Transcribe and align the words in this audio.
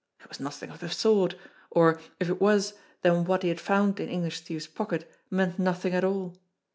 It 0.21 0.27
was 0.29 0.39
nothing 0.39 0.71
of 0.71 0.79
the 0.79 0.89
sort; 0.89 1.35
or, 1.69 1.99
if 2.19 2.27
it 2.27 2.41
was, 2.41 2.73
then 3.03 3.23
what 3.23 3.43
he 3.43 3.49
had 3.49 3.59
found 3.61 3.99
in 3.99 4.09
English 4.09 4.37
Steve's 4.39 4.65
pocket 4.65 5.07
meant 5.29 5.59
nothing 5.59 5.93
at 5.93 6.03
all. 6.03 6.35